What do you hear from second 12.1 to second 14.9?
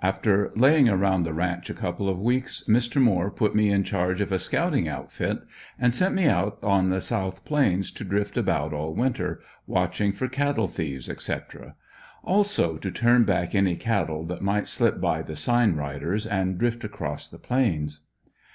also to turn back any cattle that might